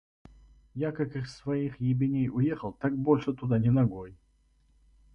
[0.73, 4.17] Я как из своих ебеней уехал, так больше туда ни ногой!